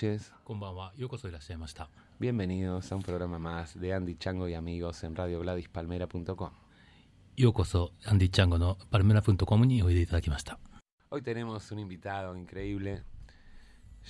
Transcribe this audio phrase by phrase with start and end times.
[0.00, 0.32] noches.
[2.18, 6.50] Bienvenidos a un programa más de Andy Chango y amigos en radiogladispalmera.com.
[7.36, 10.06] Yokoso Andy Chango no palmera.com hoy.
[11.10, 13.02] Hoy tenemos un invitado increíble,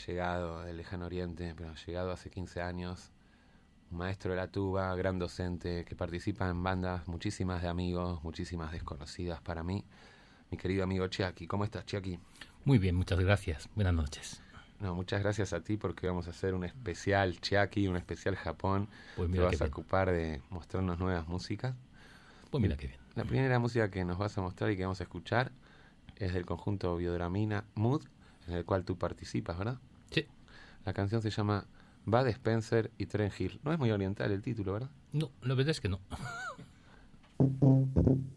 [0.06, 3.10] llegado del lejano oriente, pero llegado hace 15 años,
[3.90, 8.70] un maestro de la tuba, gran docente, que participa en bandas, muchísimas de amigos, muchísimas
[8.70, 9.84] desconocidas para mí.
[10.52, 12.20] Mi querido amigo Chiaki, ¿cómo estás Chiaki?
[12.64, 13.68] Muy bien, muchas gracias.
[13.74, 14.42] Buenas noches.
[14.80, 18.88] No, muchas gracias a ti porque vamos a hacer un especial Chiaki, un especial Japón.
[19.14, 19.72] Pues Te vas a bien.
[19.72, 21.74] ocupar de mostrarnos nuevas músicas.
[22.50, 23.00] Pues mira qué bien.
[23.14, 25.52] La primera música que nos vas a mostrar y que vamos a escuchar
[26.16, 28.04] es del conjunto Biodramina Mood,
[28.48, 29.78] en el cual tú participas, ¿verdad?
[30.10, 30.26] Sí.
[30.86, 31.66] La canción se llama
[32.06, 33.60] Bud Spencer y Tren Hill.
[33.62, 34.90] No es muy oriental el título, ¿verdad?
[35.12, 36.00] No, la verdad es que no.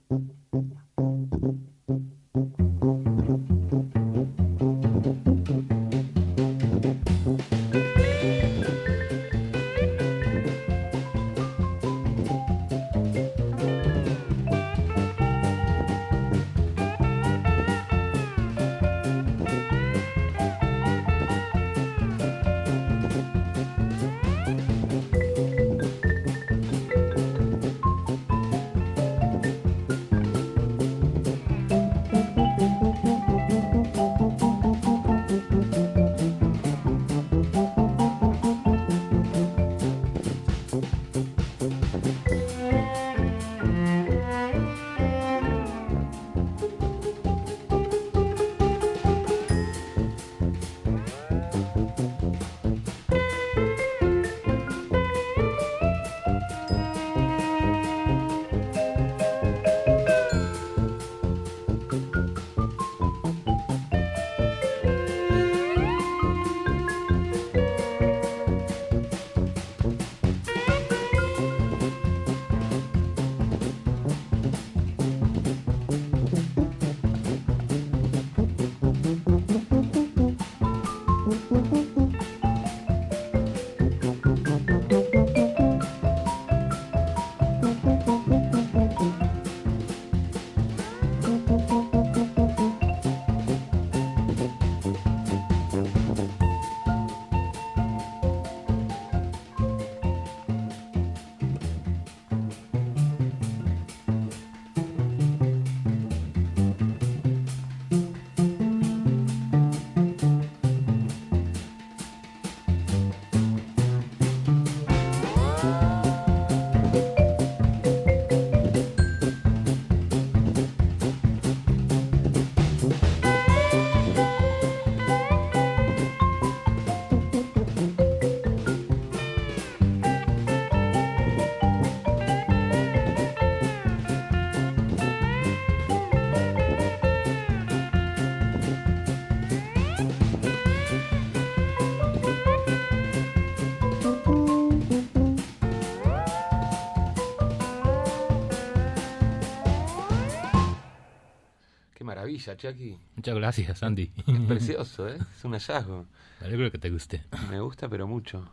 [152.43, 152.99] maravilla, Chucky.
[153.15, 154.11] Muchas gracias, Andy.
[154.27, 155.17] Es precioso, ¿eh?
[155.35, 156.05] Es un hallazgo.
[156.41, 157.23] Me alegro que te guste.
[157.49, 158.47] Me gusta, pero mucho.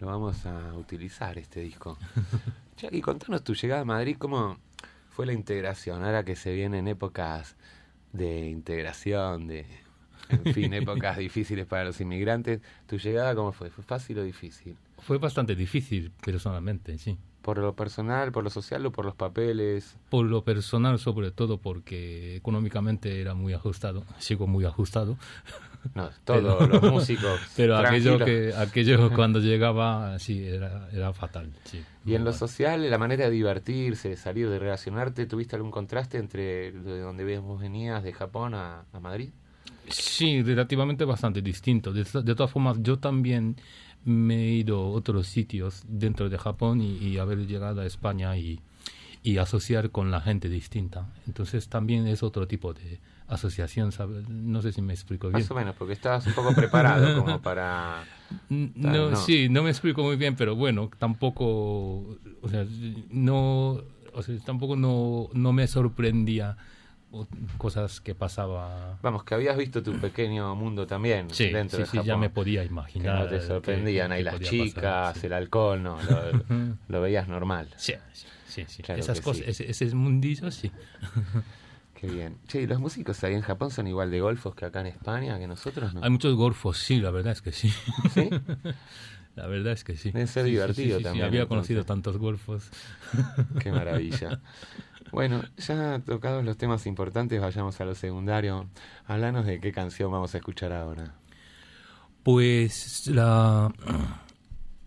[0.00, 1.98] Lo vamos a utilizar este disco.
[2.76, 4.58] Chucky, contanos tu llegada a Madrid, ¿cómo
[5.10, 6.02] fue la integración?
[6.04, 7.56] Ahora que se vienen épocas
[8.12, 9.66] de integración, de,
[10.28, 12.60] en fin, épocas difíciles para los inmigrantes.
[12.86, 13.70] ¿Tu llegada cómo fue?
[13.70, 14.76] ¿Fue fácil o difícil?
[14.98, 17.18] Fue bastante difícil, personalmente, sí.
[17.44, 19.98] ¿Por lo personal, por lo social o por los papeles?
[20.08, 24.02] Por lo personal, sobre todo porque económicamente era muy ajustado.
[24.18, 25.18] Sigo muy ajustado.
[25.94, 27.38] No, todos los músicos.
[27.54, 31.52] Pero aquello que aquello cuando llegaba, sí, era, era fatal.
[31.64, 35.70] Sí, Y en lo social, la manera de divertirse, de salir, de relacionarte, ¿tuviste algún
[35.70, 39.28] contraste entre de donde vos venías, de Japón a, a Madrid?
[39.90, 41.92] Sí, relativamente bastante distinto.
[41.92, 43.56] De, de todas formas, yo también
[44.04, 48.36] me he ido a otros sitios dentro de Japón y, y haber llegado a España
[48.36, 48.60] y,
[49.24, 51.08] y asociar con la gente distinta.
[51.26, 54.28] Entonces también es otro tipo de asociación, ¿sabes?
[54.28, 55.40] No sé si me explico bien.
[55.40, 58.04] Más o menos, porque estabas un poco preparado como para...
[58.50, 59.16] No, no.
[59.16, 62.66] sí, no me explico muy bien, pero bueno, tampoco, o sea,
[63.10, 63.80] no,
[64.12, 66.58] o sea, tampoco no, no me sorprendía
[67.58, 68.98] cosas que pasaba.
[69.02, 72.06] Vamos, que habías visto tu pequeño mundo también Sí, dentro sí, de sí, Japón.
[72.06, 73.18] ya me podía que imaginar.
[73.20, 74.82] no te que- sorprendían que- ahí que las chicas,
[75.14, 77.68] pasar, el alcohol, no, lo, lo veías normal.
[77.76, 77.94] Sí,
[78.46, 78.82] sí, sí.
[78.82, 80.70] Claro Esas que cosas, ese, ese mundillo, sí.
[82.00, 82.36] Qué bien.
[82.48, 85.38] Che, ¿y los músicos ahí en Japón son igual de golfos que acá en España,
[85.38, 86.02] que nosotros no?
[86.04, 87.72] Hay muchos golfos, sí, la verdad es que sí.
[88.12, 88.28] ¿Sí?
[89.36, 90.12] La verdad es que sí.
[90.12, 91.48] Debe ser divertido también, Había entonces.
[91.48, 92.70] conocido tantos golfos.
[93.58, 94.40] Qué maravilla.
[95.12, 98.66] Bueno, ya tocados los temas importantes, vayamos a lo secundario.
[99.06, 101.14] Háblanos de qué canción vamos a escuchar ahora.
[102.22, 103.72] Pues la,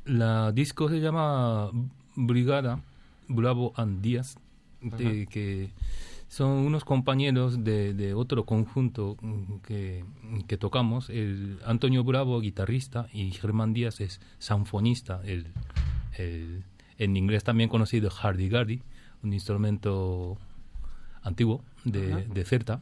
[0.05, 1.69] la disco se llama
[2.15, 2.81] Brigada,
[3.27, 4.37] Bravo and Díaz,
[4.81, 5.69] de- que
[6.27, 9.15] son unos compañeros de, de otro conjunto
[9.63, 10.03] que,
[10.47, 11.09] que tocamos.
[11.09, 15.47] El Antonio Bravo, guitarrista, y Germán Díaz es sanfonista, el,
[16.17, 16.63] el-
[16.97, 18.81] en inglés también conocido hardy-gardy,
[19.27, 20.37] un instrumento
[21.21, 22.81] antiguo de, de Certa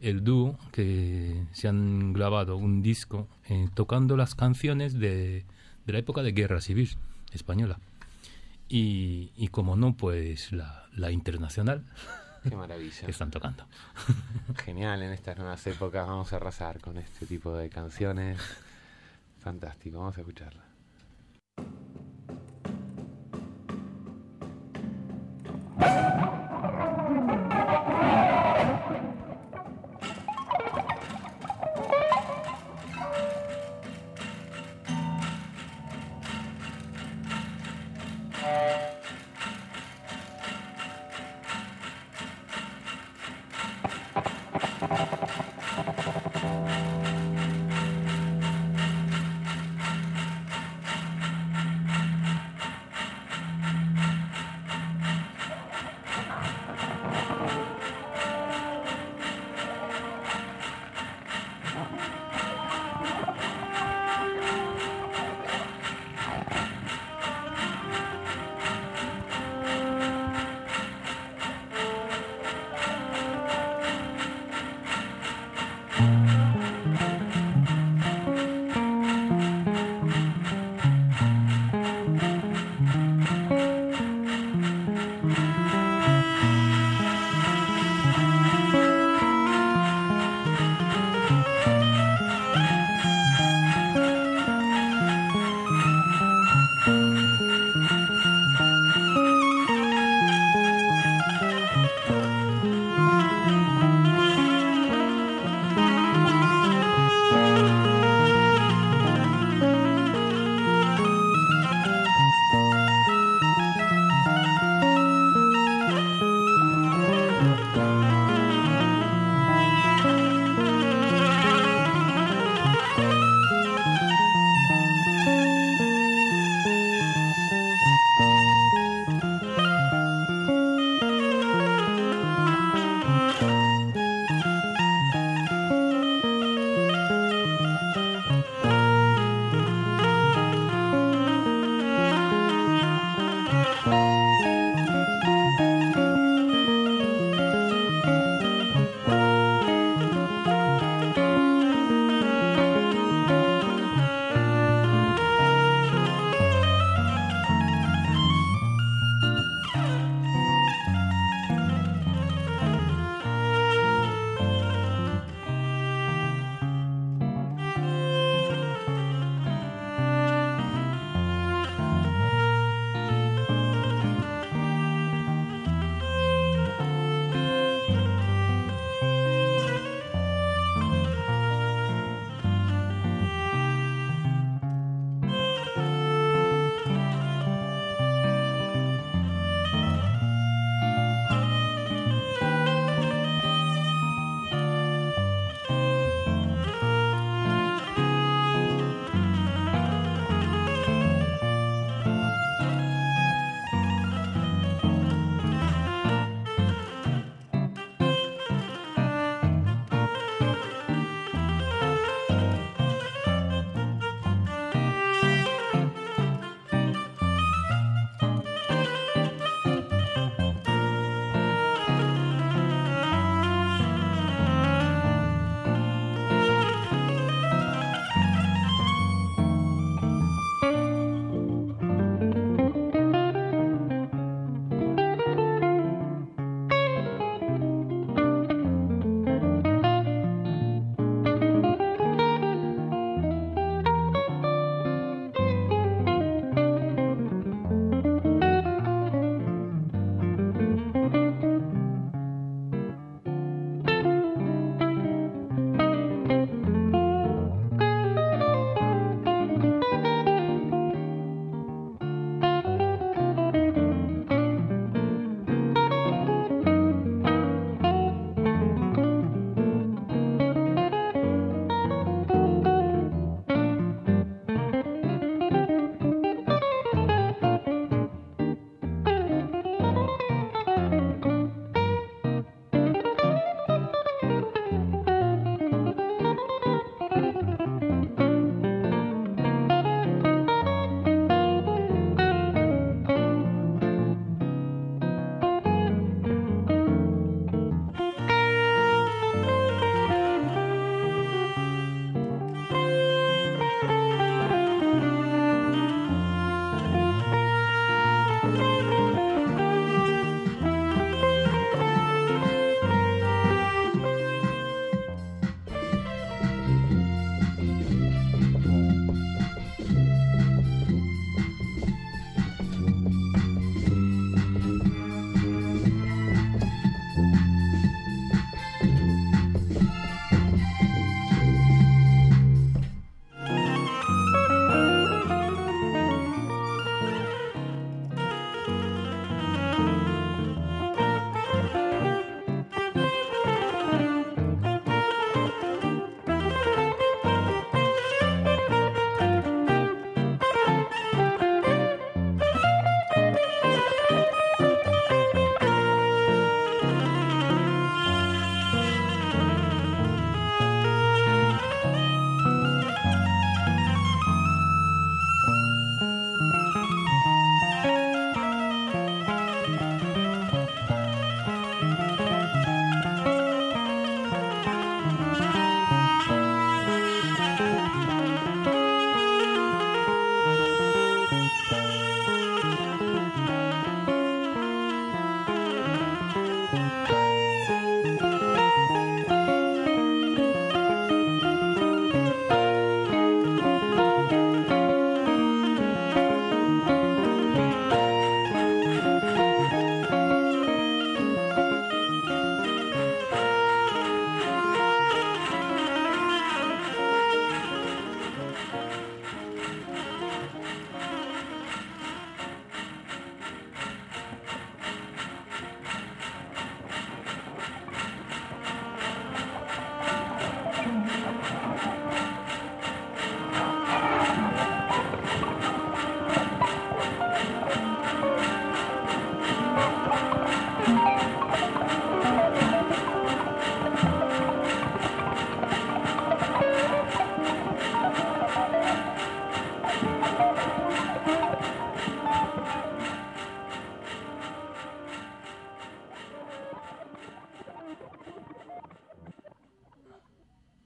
[0.00, 5.44] el dúo que se han grabado un disco eh, tocando las canciones de,
[5.86, 6.90] de la época de Guerra Civil
[7.32, 7.78] española.
[8.68, 11.84] Y, y como no, pues la, la internacional
[12.42, 13.04] Qué maravilla.
[13.04, 13.64] que están tocando.
[14.64, 18.40] Genial, en estas nuevas épocas vamos a arrasar con este tipo de canciones.
[19.38, 20.64] Fantástico, vamos a escucharla.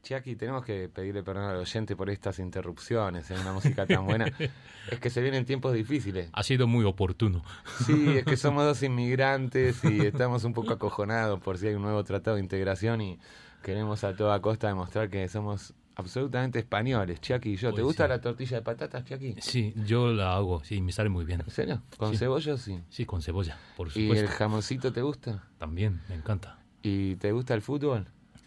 [0.07, 4.27] Chiaki, tenemos que pedirle perdón al oyente por estas interrupciones en una música tan buena.
[4.91, 6.29] es que se vienen tiempos difíciles.
[6.33, 7.43] Ha sido muy oportuno.
[7.85, 11.83] Sí, es que somos dos inmigrantes y estamos un poco acojonados por si hay un
[11.83, 13.19] nuevo tratado de integración y
[13.65, 17.71] queremos a toda costa demostrar que somos absolutamente españoles, Chiaki y yo.
[17.71, 18.09] ¿Te Pues gusta sí.
[18.11, 19.35] la tortilla de patatas, Chiaki?
[19.41, 21.41] Sí, yo la hago, sí, me sale muy bien.
[21.41, 21.83] ¿En serio?
[21.97, 22.19] ¿Con Sí.
[22.19, 22.81] cebolla sí?
[22.91, 24.25] Sí, con cebolla, por ¿Y supuesto.
[24.27, 25.43] el jamoncito te gusta?
[25.59, 26.61] También, me encanta.
[26.83, 28.07] ¿Y te gusta el fútbol?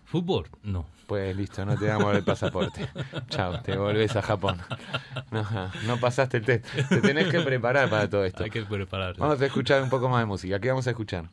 [0.09, 0.47] ¿Fútbol?
[0.63, 0.85] No.
[1.07, 2.87] Pues listo, no te damos el pasaporte.
[3.29, 4.57] Chao, te volvés a Japón.
[5.31, 5.43] No,
[5.87, 6.65] no pasaste el test.
[6.89, 8.43] Te tenés que preparar para todo esto.
[8.43, 9.15] Hay que preparar.
[9.17, 10.59] Vamos a escuchar un poco más de música.
[10.59, 11.29] ¿Qué vamos a escuchar?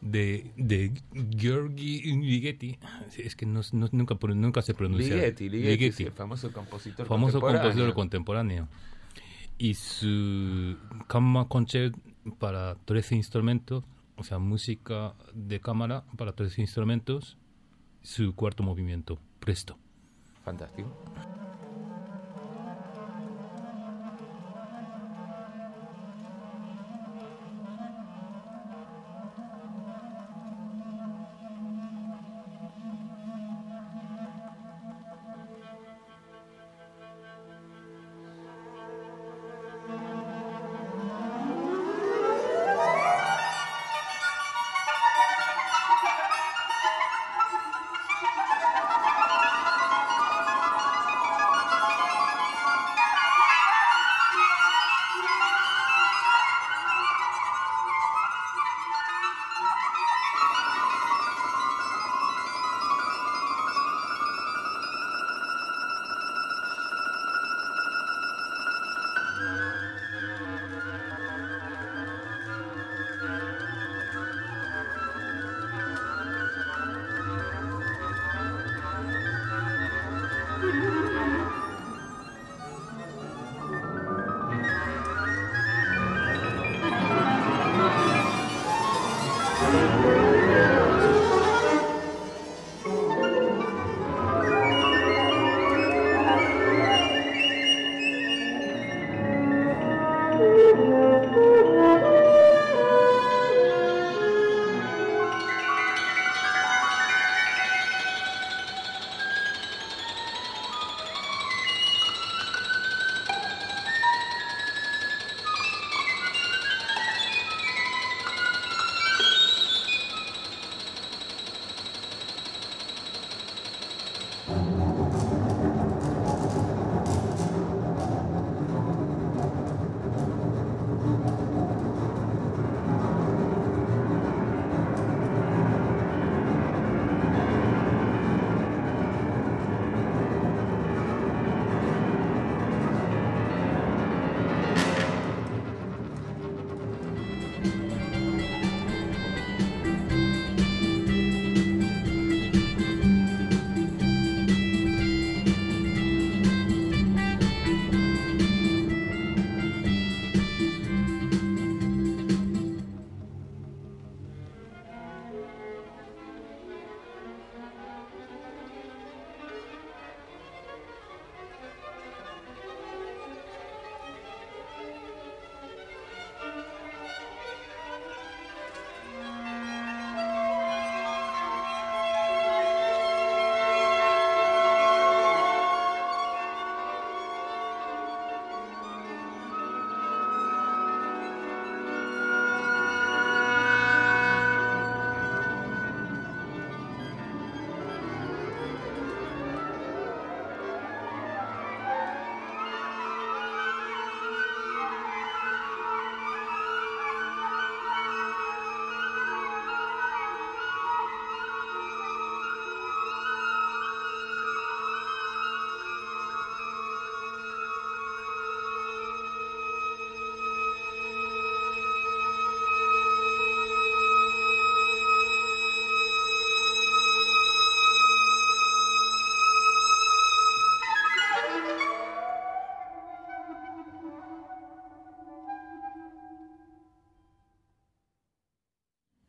[0.00, 0.92] De, de
[1.36, 2.78] Georgi Ligeti.
[3.16, 5.14] Es que no, no- nunca, nunca se pronuncia.
[5.14, 5.92] Ligeti, Ligeti, Ligeti.
[5.92, 7.62] sí, el famoso compositor famoso contemporáneo.
[7.62, 8.68] compositor contemporáneo.
[9.58, 10.76] Y su
[11.08, 11.96] Kamma Concert
[12.38, 13.82] para 13 instrumentos,
[14.16, 17.36] o sea, música de cámara para 13 instrumentos,
[18.02, 19.76] su cuarto movimiento, Presto.
[20.44, 20.88] Fantástico.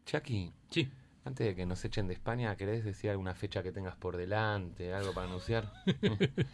[0.09, 0.89] Chucky, Sí.
[1.23, 4.91] antes de que nos echen de España, ¿querés decir alguna fecha que tengas por delante,
[4.93, 5.71] algo para anunciar?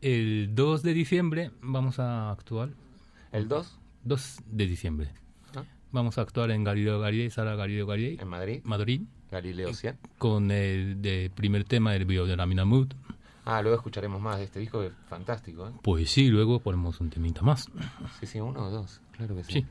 [0.00, 2.70] El 2 de diciembre vamos a actuar.
[3.32, 3.78] ¿El 2?
[4.04, 5.10] 2 de diciembre.
[5.56, 5.64] Ah.
[5.90, 8.60] Vamos a actuar en Galileo Galilei, Sala Galileo Galilei, ¿En Madrid?
[8.64, 9.00] Madrid.
[9.30, 9.98] Galileo 100.
[10.18, 12.94] con el de primer tema del video de la Minamut.
[13.44, 15.72] Ah, luego escucharemos más de este disco que es fantástico, ¿eh?
[15.82, 17.68] Pues sí, luego ponemos un temita más.
[18.20, 19.52] Sí, sí, uno o dos, claro que sí.
[19.54, 19.66] Sí.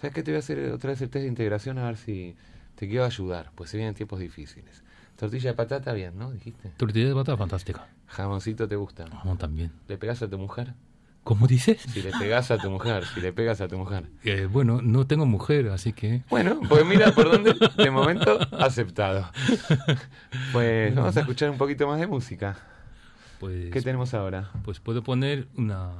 [0.00, 0.22] ¿Sabes qué?
[0.22, 2.36] Te voy a hacer otra vez el test de integración a ver si
[2.76, 4.84] te quiero ayudar, pues se vienen tiempos difíciles.
[5.16, 6.30] Tortilla de patata, bien, ¿no?
[6.30, 6.70] Dijiste.
[6.76, 7.88] Tortilla de patata, fantástica.
[8.06, 9.06] Jamoncito te gusta.
[9.06, 9.72] Vamos también.
[9.88, 10.74] ¿Le pegas a tu mujer?
[11.24, 11.80] ¿Cómo dices?
[11.82, 14.04] Si le pegas a tu mujer, si le pegas a tu mujer.
[14.22, 16.22] Eh, bueno, no tengo mujer, así que...
[16.30, 19.28] Bueno, pues mira por dónde, de momento, aceptado.
[20.52, 22.56] Pues vamos a escuchar un poquito más de música.
[23.40, 24.50] Pues, ¿Qué tenemos ahora?
[24.64, 25.90] pues puedo poner una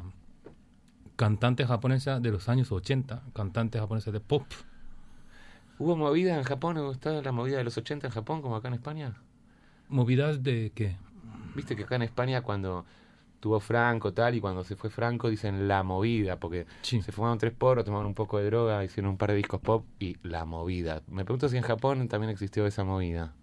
[1.19, 4.45] cantante japonesa de los años 80, cantante japonesa de pop.
[5.81, 6.79] ¿Hubo movida en Japón?
[6.93, 9.15] ¿Está la movida de los 80 en Japón como acá en España?
[9.89, 10.97] ¿Movidas de qué?
[11.57, 12.87] Viste que acá en España cuando
[13.41, 17.03] tuvo Franco tal y cuando se fue Franco dicen la movida porque Sí.
[17.03, 19.85] se fumaron tres porros, tomaron un poco de droga, hicieron un par de discos pop
[19.99, 21.03] y la movida.
[21.09, 23.35] Me pregunto si en Japón también existió esa movida.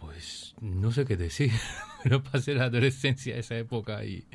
[0.00, 1.52] Pues no sé qué decir.
[2.02, 4.26] Pero pasé la adolescencia a esa época y...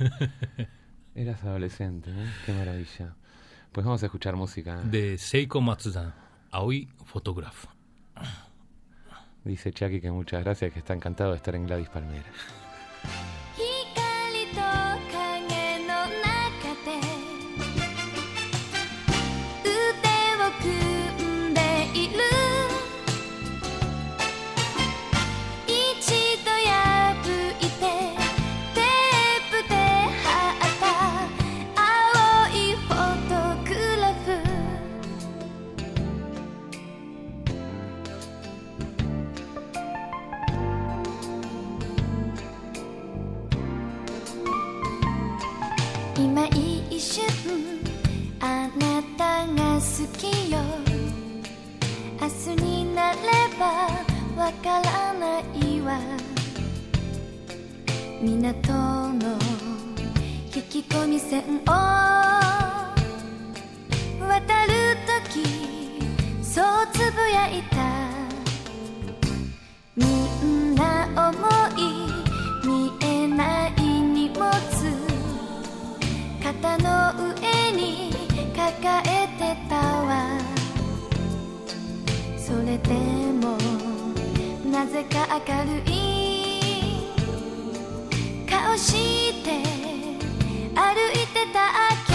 [1.14, 2.32] Eras adolescente, ¿eh?
[2.44, 3.14] Qué maravilla.
[3.70, 4.80] Pues vamos a escuchar música.
[4.82, 6.14] De Seiko Matsuda,
[6.50, 7.66] Aoi Photograph.
[9.44, 12.24] Dice Chucky que muchas gracias, que está encantado de estar en Gladys Palmera.
[50.18, 50.58] きよ。
[52.20, 53.18] 明日になれ
[53.58, 53.88] ば
[54.36, 55.98] わからないわ。
[58.22, 58.72] 港
[59.14, 59.38] の
[60.54, 61.70] 引き込み線を。
[64.26, 65.34] 渡るとき
[66.42, 67.76] そうつぶやいた。
[69.96, 70.04] み
[70.44, 71.32] んな思
[71.78, 71.80] い
[72.66, 74.44] 見えない荷物。
[76.42, 77.63] 肩の上
[78.64, 80.40] 抱えてたわ。
[82.38, 82.94] それで
[83.42, 83.58] も
[84.72, 85.92] なぜか明るい。
[88.48, 89.50] 顔して
[90.74, 90.80] 歩
[91.12, 91.58] いてた
[92.06, 92.14] け。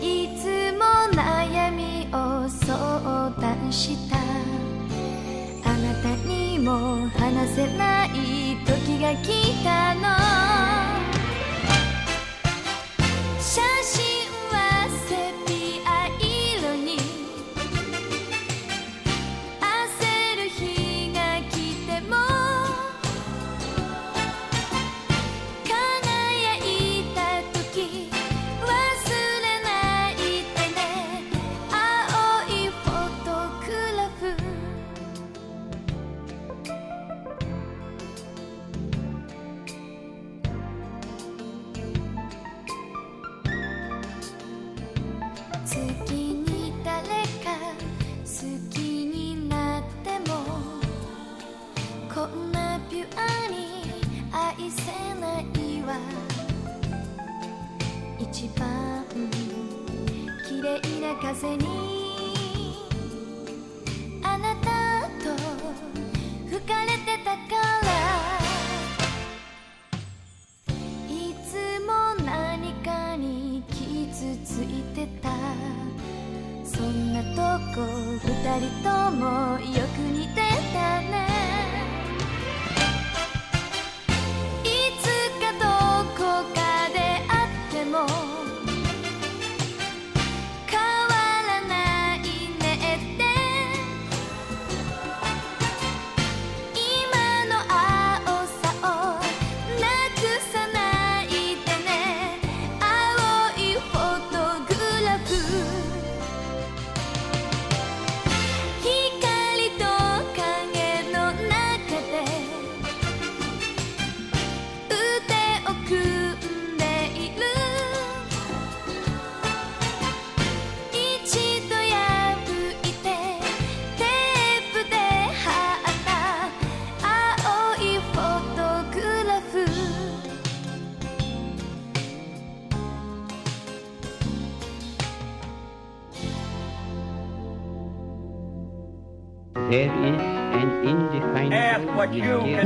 [0.00, 0.06] い
[0.38, 0.42] つ
[0.78, 0.80] も
[1.14, 4.16] 悩みを相談した。
[5.68, 8.08] あなたにも話せない
[8.64, 9.87] 時が来た。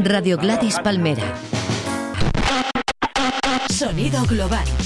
[0.05, 1.35] Radio Gladys Palmera.
[3.69, 4.82] Sonido global.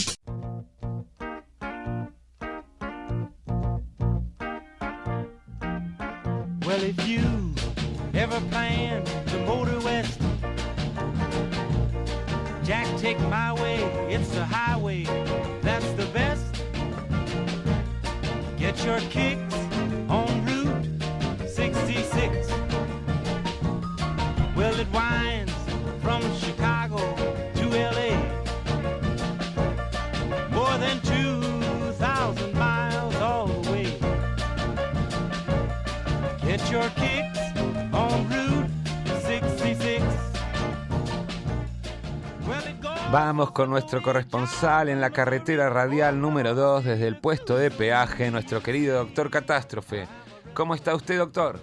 [43.44, 48.62] Con nuestro corresponsal en la carretera radial número 2 desde el puesto de peaje, nuestro
[48.62, 50.06] querido doctor Catástrofe.
[50.54, 51.58] ¿Cómo está usted, doctor?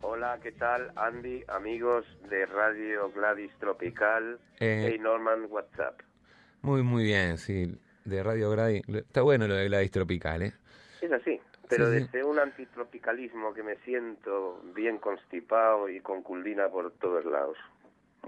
[0.00, 0.90] Hola, ¿qué tal?
[0.96, 4.40] Andy, amigos de Radio Gladys Tropical.
[4.58, 4.88] Eh.
[4.90, 6.00] Hey Norman, WhatsApp.
[6.62, 7.78] Muy, muy bien, sí.
[8.04, 8.82] De Radio Gladys.
[8.88, 10.54] Está bueno lo de Gladys Tropical, ¿eh?
[11.00, 12.04] Es así, pero Sí, sí.
[12.04, 17.56] desde un antitropicalismo que me siento bien constipado y con culdina por todos lados.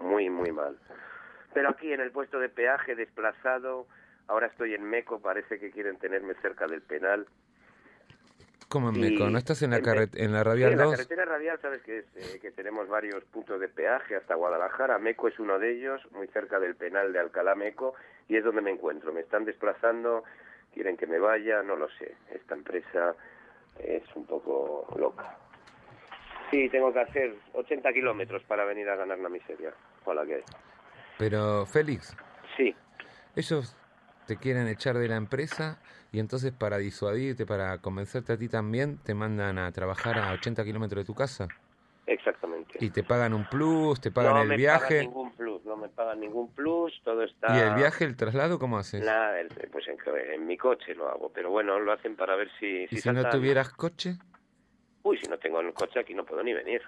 [0.01, 0.79] Muy, muy mal.
[1.55, 3.87] Pero aquí en el puesto de peaje desplazado,
[4.27, 7.27] ahora estoy en Meco, parece que quieren tenerme cerca del penal.
[8.69, 9.31] ¿Cómo en Meco?
[9.31, 10.97] ¿No estás en la, Me- en la Sí, radial en la 2?
[10.97, 14.99] carretera radial, sabes que, es, eh, que tenemos varios puntos de peaje hasta Guadalajara.
[14.99, 17.95] Meco es uno de ellos, muy cerca del penal de Alcalá Meco,
[18.29, 19.11] y es donde me encuentro.
[19.13, 20.23] Me están desplazando,
[20.75, 22.15] quieren que me vaya, no lo sé.
[22.31, 23.15] Esta empresa
[23.79, 25.35] es un poco loca.
[26.51, 29.73] Sí, tengo que hacer 80 kilómetros para venir a ganar la miseria.
[30.05, 30.45] Hola, ¿qué hay?
[31.19, 32.17] Pero, Félix,
[32.57, 32.75] Sí,
[33.37, 33.77] ellos
[34.27, 35.81] te quieren echar de la empresa
[36.13, 40.65] y entonces para disuadirte, para convencerte a ti también, te mandan a trabajar a 80
[40.65, 41.49] kilómetros de tu casa.
[42.07, 42.79] exactamente.
[42.81, 44.97] Y te pagan un plus, te pagan no el me viaje.
[44.99, 47.57] pagan ningún plus, no me pagan ningún plus, todo está...
[47.57, 49.05] ¿Y el viaje, el traslado, cómo haces?
[49.05, 49.37] Nada,
[49.73, 49.97] pues en,
[50.35, 52.87] en mi coche lo hago, pero bueno, lo hacen para ver si...
[52.91, 54.19] ¿Y si no tuvieras coche?
[55.03, 56.83] Uy, si no tengo el coche aquí no puedo ni venir.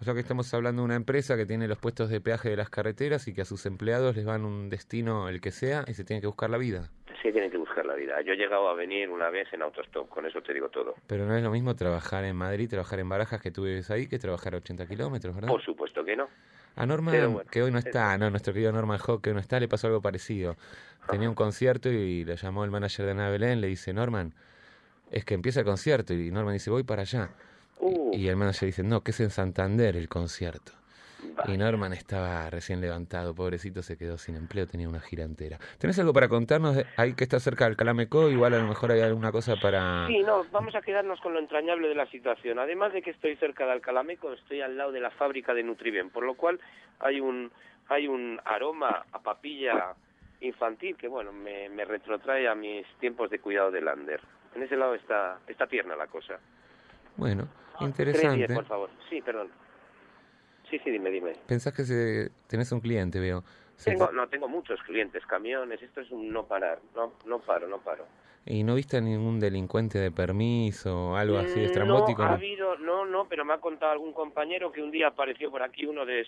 [0.00, 2.56] O sea que estamos hablando de una empresa que tiene los puestos de peaje de
[2.56, 5.94] las carreteras y que a sus empleados les van un destino, el que sea, y
[5.94, 6.88] se tienen que buscar la vida.
[7.20, 8.20] Sí, tienen que buscar la vida.
[8.22, 10.94] Yo he llegado a venir una vez en autostop, con eso te digo todo.
[11.08, 14.06] Pero no es lo mismo trabajar en Madrid, trabajar en Barajas que tú vives ahí,
[14.06, 15.48] que trabajar a 80 kilómetros, ¿verdad?
[15.48, 16.28] Por supuesto que no.
[16.76, 19.40] A bueno, que hoy no es- está, no, nuestro querido Norman Hawk, que hoy no
[19.40, 20.56] está, le pasó algo parecido.
[21.10, 24.32] Tenía un concierto y le llamó el manager de Ana Belén, le dice, Norman,
[25.10, 26.14] es que empieza el concierto.
[26.14, 27.30] Y Norman dice, voy para allá.
[27.80, 30.72] Uh, Y el manager dice, no, que es en Santander el concierto.
[31.46, 35.58] Y Norman estaba recién levantado, pobrecito, se quedó sin empleo, tenía una gira entera.
[35.78, 38.28] ¿Tenés algo para contarnos ahí que está cerca del Calameco?
[38.28, 40.06] Igual a lo mejor hay alguna cosa para...
[40.06, 42.60] Sí, no, vamos a quedarnos con lo entrañable de la situación.
[42.60, 46.10] Además de que estoy cerca de Alcalameco, estoy al lado de la fábrica de Nutriben,
[46.10, 46.60] por lo cual
[47.00, 47.50] hay un
[47.88, 49.94] hay un aroma a papilla
[50.40, 54.20] infantil que, bueno, me, me retrotrae a mis tiempos de cuidado del Lander.
[54.54, 56.38] En ese lado está, está tierna la cosa.
[57.18, 58.36] Bueno, Tres interesante.
[58.46, 58.90] diez, por favor.
[59.10, 59.50] Sí, perdón.
[60.70, 61.32] Sí, sí, dime, dime.
[61.46, 62.30] Pensás que se...
[62.46, 63.42] tenés un cliente, veo.
[63.84, 67.78] Tengo, no, tengo muchos clientes, camiones, esto es un no parar, no, no paro, no
[67.78, 68.06] paro.
[68.44, 72.22] ¿Y no viste a ningún delincuente de permiso o algo así Mm, estrambótico?
[72.22, 75.50] No, ha habido, no, no, pero me ha contado algún compañero que un día apareció
[75.50, 76.26] por aquí uno de,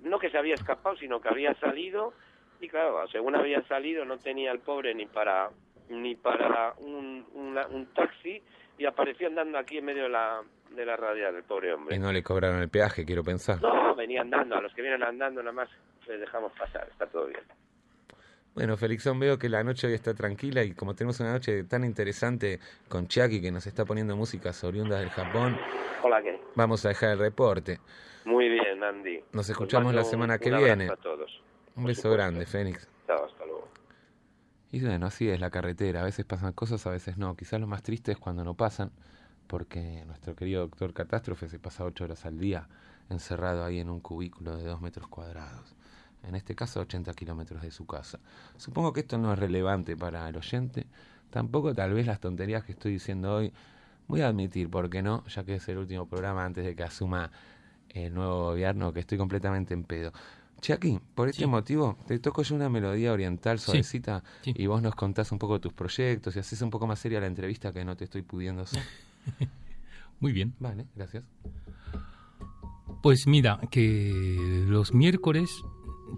[0.00, 2.14] no que se había escapado, sino que había salido
[2.60, 5.50] y claro, según había salido no tenía el pobre ni para
[5.88, 8.42] ni para un, una- un taxi
[8.78, 11.94] y apareció andando aquí en medio de la de la radial, el pobre hombre.
[11.94, 13.62] Y no le cobraron el peaje, quiero pensar.
[13.62, 15.68] No, venía andando, a los que vienen andando nada más
[16.08, 17.42] les dejamos pasar, está todo bien.
[18.54, 21.84] Bueno, Felixón, veo que la noche hoy está tranquila y como tenemos una noche tan
[21.84, 25.56] interesante con Chiaki que nos está poniendo músicas oriundas del Japón,
[26.02, 26.40] Hola, ¿qué?
[26.54, 27.78] vamos a dejar el reporte.
[28.24, 29.20] Muy bien, Andy.
[29.32, 30.88] Nos Os escuchamos la semana un- que un viene.
[30.88, 31.42] a todos.
[31.76, 32.10] Un beso supuesto.
[32.12, 32.88] grande, Fénix.
[34.74, 36.00] Y bueno, así es la carretera.
[36.00, 37.36] A veces pasan cosas, a veces no.
[37.36, 38.90] Quizás lo más triste es cuando no pasan,
[39.46, 42.66] porque nuestro querido doctor Catástrofe se pasa ocho horas al día
[43.08, 45.76] encerrado ahí en un cubículo de dos metros cuadrados.
[46.24, 48.18] En este caso, 80 kilómetros de su casa.
[48.56, 50.88] Supongo que esto no es relevante para el oyente.
[51.30, 53.52] Tampoco tal vez las tonterías que estoy diciendo hoy.
[54.08, 55.24] Voy a admitir, ¿por qué no?
[55.26, 57.30] Ya que es el último programa antes de que asuma
[57.90, 60.12] el nuevo gobierno, que estoy completamente en pedo.
[60.64, 61.46] Chucky, por este Sí.
[61.46, 64.54] motivo, te toco yo una melodía oriental suavecita sí.
[64.56, 67.26] y vos nos contás un poco tus proyectos y haces un poco más seria la
[67.26, 68.82] entrevista que no te estoy pudiendo hacer.
[70.20, 70.54] Muy bien.
[70.58, 71.22] Vale, gracias.
[73.02, 75.50] Pues mira, que los miércoles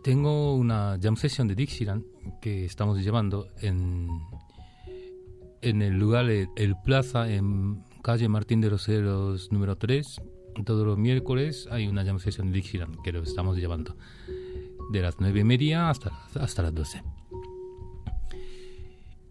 [0.05, 2.05] tengo una jam session de Dixieland
[2.41, 4.09] que estamos llevando en,
[5.61, 10.21] en el lugar El, El Plaza, en calle Martín de los Ceros número 3,
[10.65, 13.97] todos los miércoles hay una jam session de Dixieland que lo estamos llevando
[14.91, 17.03] de las nueve y media hasta, hasta las 12.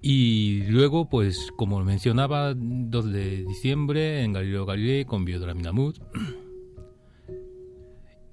[0.01, 5.95] Y luego, pues, como mencionaba, 2 de diciembre en Galileo Galilei con Biodramina Mood.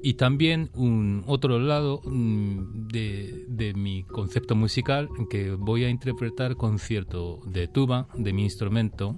[0.02, 6.56] Y también un otro lado mm, de, de, mi concepto musical que voy a interpretar
[6.56, 9.16] concierto de tuba de mi instrumento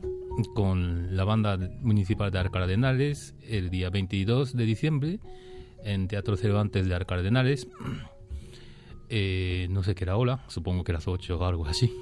[0.54, 5.20] con la banda municipal de Arcardenales el día 22 de diciembre
[5.84, 7.68] en Teatro Cervantes de Arcardenales.
[9.10, 11.94] Eh, no sé qué era hora, supongo que las 8 o algo así.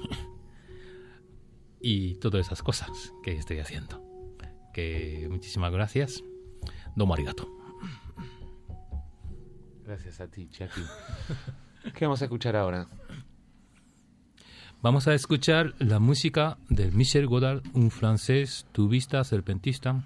[1.81, 4.01] y todas esas cosas que estoy haciendo.
[4.73, 6.23] Que muchísimas gracias.
[6.95, 7.47] Domo arigato.
[9.83, 10.81] Gracias a ti, Chucky.
[11.93, 12.87] ¿Qué vamos a escuchar ahora?
[14.83, 20.03] Vamos a escuchar la música de Michel Godard, un francés tubista, serpentista.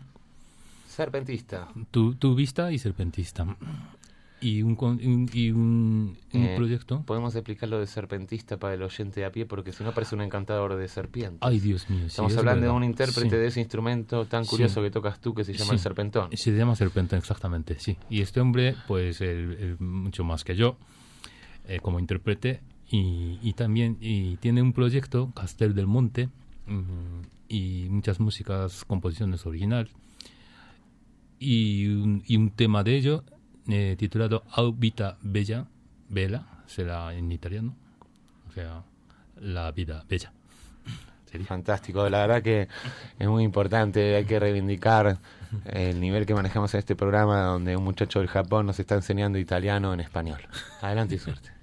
[0.87, 1.67] Serpentista.
[1.91, 3.57] Tu, tubista y serpentista.
[4.39, 7.01] Y un, un y un, un Eh, proyecto.
[7.07, 10.21] Podemos explicar lo de serpentista para el oyente a pie, porque si no parece un
[10.21, 11.39] encantador de serpientes.
[11.41, 12.01] Ay, Dios mío.
[12.01, 13.35] sí, Estamos es hablando de un intérprete Sí.
[13.35, 14.85] de ese instrumento tan curioso Sí.
[14.85, 16.29] que tocas tú, que se llama el serpentón.
[16.37, 17.97] Se llama Serpentón, exactamente, sí.
[18.11, 20.77] Y este hombre, pues, él- él mucho más que yo,
[21.67, 26.29] eh, como intérprete, y, y también y tiene un proyecto, Castel del Monte,
[26.67, 29.89] mm, y muchas músicas, composiciones original,
[31.39, 33.23] y un, y un tema de ello
[33.67, 35.67] eh, titulado Au Vita Bella,
[36.09, 37.75] Bella, será en italiano,
[38.49, 38.83] o sea,
[39.39, 40.31] la vida bella.
[41.45, 42.67] Fantástico, la verdad que
[43.19, 45.19] es muy importante, hay que reivindicar
[45.65, 49.37] el nivel que manejamos en este programa donde un muchacho del Japón nos está enseñando
[49.37, 50.39] italiano en español.
[50.81, 51.56] Adelante y suerte.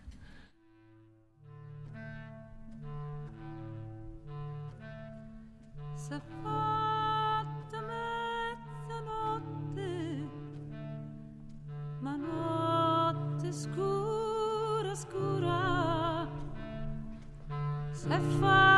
[6.05, 7.81] S'è fatta
[8.91, 9.89] mezzanotte,
[12.01, 16.29] ma notte scura, scura.
[17.91, 18.74] S'è fatta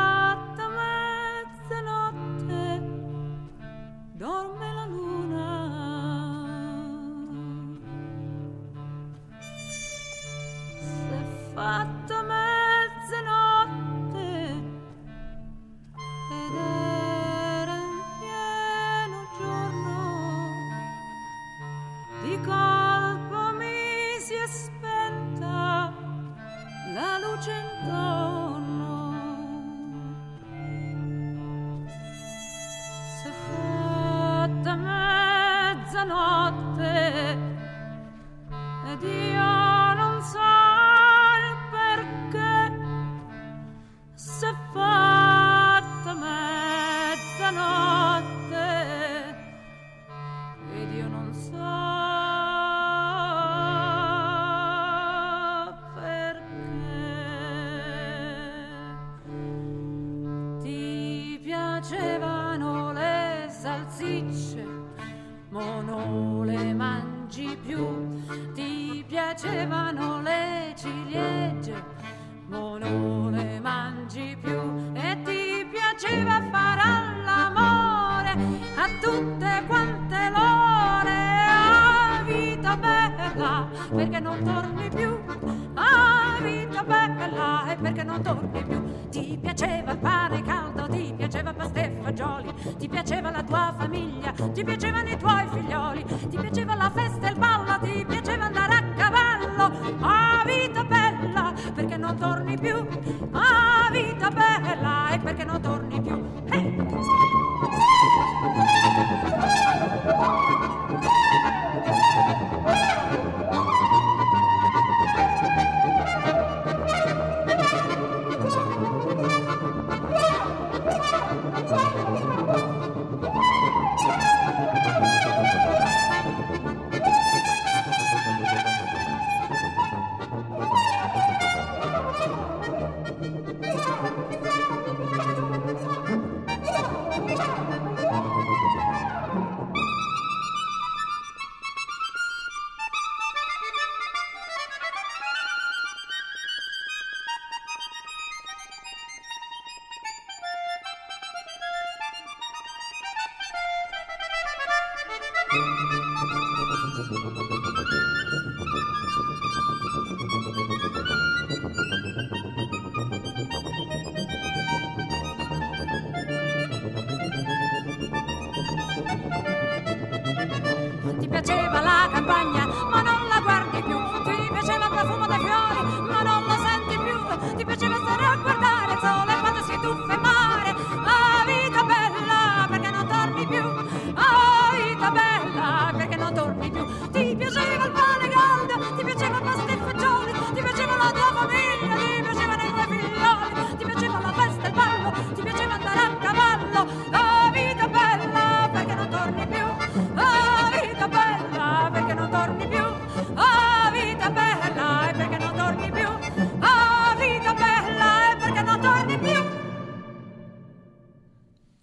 [102.59, 103.16] più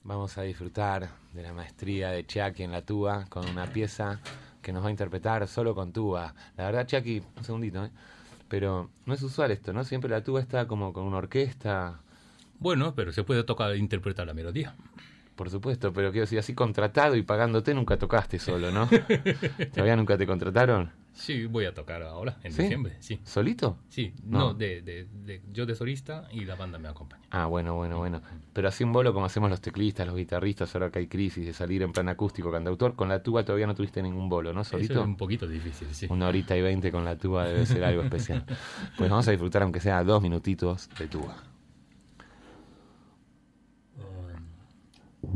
[0.04, 4.20] vamos a disfrutar de la maestría de Chucky en la tuba con una pieza
[4.62, 6.34] que nos va a interpretar solo con tuba.
[6.56, 7.90] La verdad, Chucky, un segundito, ¿eh?
[8.48, 9.82] pero no es usual esto, ¿no?
[9.84, 12.00] Siempre la tuba está como con una orquesta.
[12.60, 14.74] Bueno, pero se puede tocar e interpretar la melodía.
[15.34, 18.88] Por supuesto, pero quiero decir, así contratado y pagándote nunca tocaste solo, ¿no?
[19.72, 21.03] ¿Todavía nunca te contrataron?
[21.14, 22.62] Sí, voy a tocar ahora, en ¿Sí?
[22.62, 23.20] diciembre, sí.
[23.24, 23.78] ¿Solito?
[23.88, 24.38] Sí, No.
[24.48, 27.22] no, de, de, de- yo de solista y la banda me acompaña.
[27.30, 28.20] Ah, bueno, bueno, bueno.
[28.52, 31.52] Pero así un bolo como hacemos los teclistas, los guitarristas, ahora que hay crisis de
[31.52, 34.62] salir en plan acústico, cantautor, con la tuba todavía no tuviste ningún bolo, ¿no?
[34.62, 35.00] Eso ¿Solito?
[35.00, 36.06] es un poquito difícil, sí.
[36.10, 38.44] Una horita y veinte con la tuba debe ser algo especial.
[38.98, 41.36] Pues vamos a disfrutar, aunque sea dos minutitos, de tuba.
[45.22, 45.28] Qué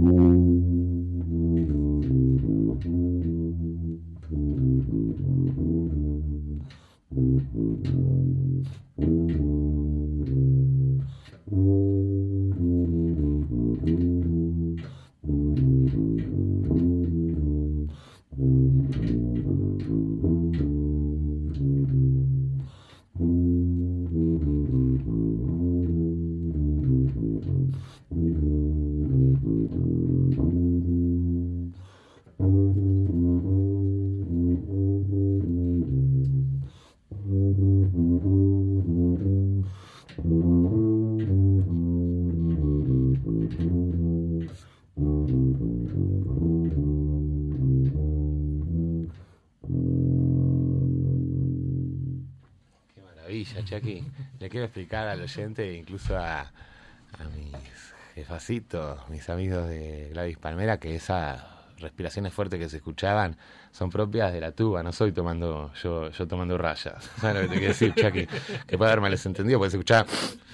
[54.68, 57.52] explicar al oyente, incluso a, a mis
[58.14, 61.42] jefacitos, mis amigos de Gladys Palmera, que esas
[61.78, 63.36] respiraciones fuertes que se escuchaban
[63.70, 64.82] son propias de la tuba.
[64.82, 67.08] No soy tomando yo yo tomando rayas.
[67.20, 68.26] ¿Sabes lo que te quiero decir, Chucky?
[68.66, 70.06] Que puede haber malentendido, porque se escuchaba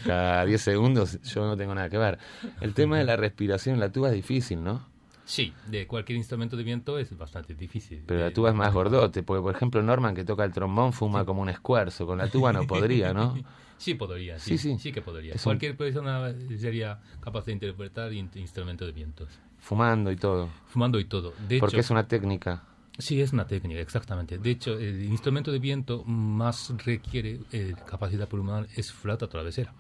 [0.05, 1.21] cada 10 segundos.
[1.23, 2.19] Yo no tengo nada que ver.
[2.61, 4.93] El tema de la respiración en la tuba es difícil, ¿no?
[5.27, 8.03] Sí, de cualquier instrumento de viento es bastante difícil.
[8.07, 10.93] Pero la De- tuba es más gordote, porque por ejemplo Norman que toca el trombón
[10.93, 13.35] fuma como un escuerzo, con la tuba no podría, ¿no?
[13.79, 14.79] Sí podría, Sí, sí, sí.
[14.79, 15.35] sí, que podría.
[15.43, 19.29] Cualquier persona sería capaz de interpretar in- instrumentos de vientos.
[19.59, 20.49] Fumando y todo.
[20.69, 21.33] Fumando y todo.
[21.49, 22.63] De Porque hecho, es una técnica.
[22.99, 24.39] Sí, es una técnica, exactamente.
[24.39, 29.75] De hecho, el instrumento de viento más requiere eh, capacidad pulmonar es flauta travesera.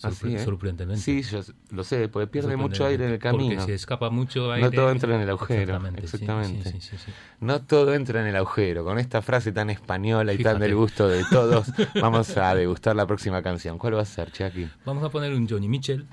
[0.00, 0.44] Así, Sorpre- ¿eh?
[0.44, 1.02] Sorprendentemente.
[1.02, 1.40] Sí, yo
[1.70, 3.56] lo sé, porque pierde mucho aire en el camino.
[3.56, 4.64] Porque se escapa mucho aire.
[4.64, 5.60] No todo entra en el agujero.
[5.62, 6.70] Exactamente, Exactamente.
[6.72, 7.12] sí, sí, sí.
[7.40, 8.84] No todo entra en el agujero.
[8.84, 10.64] Con esta frase tan española y tan Fíjate.
[10.64, 13.76] del gusto de todos, vamos a degustar la próxima canción.
[13.78, 14.68] ¿Cuál va a ser, Chucky?
[14.84, 16.06] Vamos a poner un Johnny Mitchell.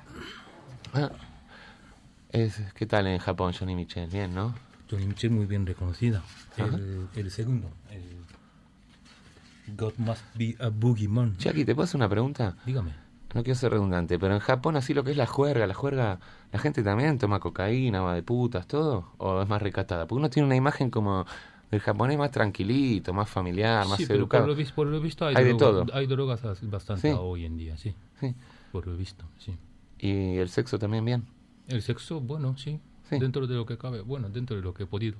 [0.93, 1.11] Ah,
[2.31, 4.09] es, ¿Qué tal en Japón, Johnny Mitchell?
[4.09, 4.55] Bien, ¿no?
[4.89, 6.23] Johnny Mitchell muy bien reconocida.
[6.57, 7.69] El, el segundo.
[7.91, 11.37] el God Must Be a Boogeyman.
[11.37, 12.55] Chucky, ¿te puedo hacer una pregunta?
[12.65, 13.04] Dígame.
[13.35, 16.19] No quiero ser redundante, pero en Japón así lo que es la juerga, la juerga,
[16.51, 20.29] la gente también toma cocaína, va de putas, todo, o es más recatada, porque uno
[20.29, 21.25] tiene una imagen como
[21.69, 24.45] del japonés más tranquilito, más familiar, más sí, pero educado.
[24.47, 25.85] por lo, por lo visto hay, Hay de todo.
[25.93, 27.17] hay drogas as- bastante Sí.
[27.19, 27.93] hoy en día, sí.
[28.21, 28.33] Sí.
[28.71, 29.55] Por lo visto, sí.
[29.99, 31.25] Y el sexo también bien.
[31.67, 32.79] El sexo, bueno, sí.
[33.09, 33.19] Sí.
[33.19, 35.17] Dentro de lo que cabe, bueno, dentro de lo que he podido.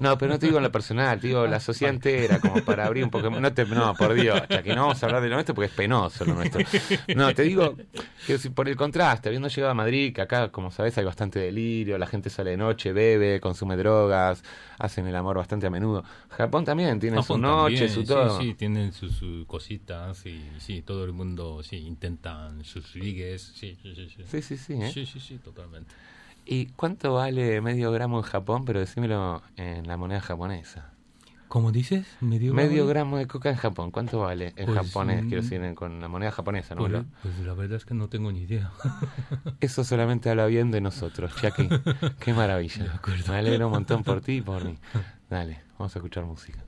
[0.00, 2.86] No, pero no te digo en lo personal, te digo la sociedad entera, como para
[2.86, 3.30] abrir un poco.
[3.30, 5.66] No, te, no por Dios, ya que no vamos a hablar de lo nuestro porque
[5.66, 6.60] es penoso lo nuestro.
[7.14, 7.76] No, te digo
[8.26, 11.38] que si por el contraste, habiendo llegado a Madrid, que acá, como sabes, hay bastante
[11.38, 14.42] delirio, la gente sale de noche, bebe, consume drogas,
[14.78, 16.04] hacen el amor bastante a menudo.
[16.30, 18.38] Japón también tiene Japón su noche, también, su todo.
[18.40, 23.76] Sí, sí, tienen sus cositas y sí, todo el mundo sí intentan sus ligues, sí,
[23.82, 24.08] sí, sí.
[24.08, 24.90] Sí, Sí, sí, sí, ¿eh?
[24.92, 25.92] sí, sí, sí, totalmente.
[26.44, 28.64] ¿Y cuánto vale medio gramo en Japón?
[28.64, 30.94] Pero decímelo en la moneda japonesa.
[31.48, 32.06] ¿Cómo dices?
[32.20, 32.88] Medio, Medio gramo?
[32.88, 35.24] gramo de coca en Japón, ¿cuánto vale en Pues, japonés?
[35.24, 36.80] mm, Quiero decir, en- con la moneda japonesa, ¿no?
[36.88, 38.72] Pues, pues la verdad es que no tengo ni idea.
[39.60, 41.68] Eso solamente habla bien de nosotros, Jackie.
[42.18, 43.00] Qué maravilla.
[43.28, 44.78] Me alegro un montón por ti y por mí.
[45.28, 46.64] Dale, vamos a escuchar música.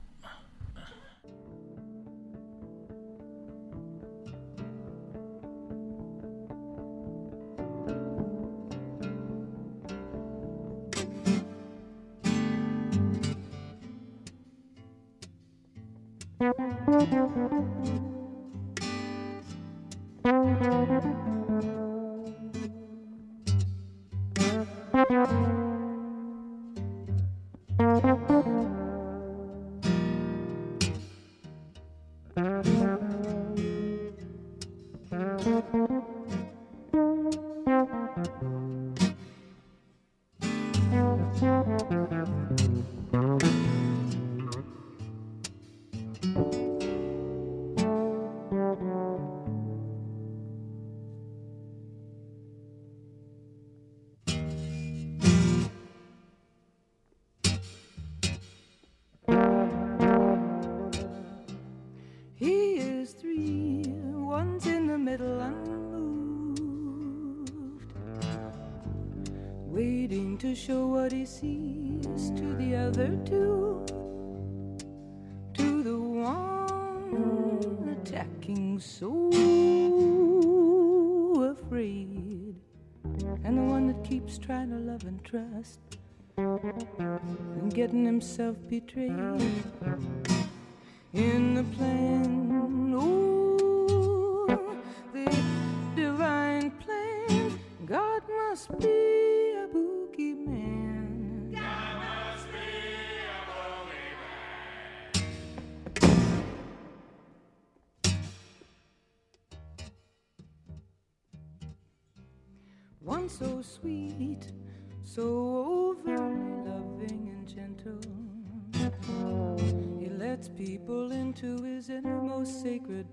[91.13, 91.44] in